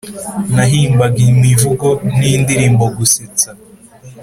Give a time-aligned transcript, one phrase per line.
[0.55, 3.49] nahimbaga imivugo n’indirimbo gusetsa.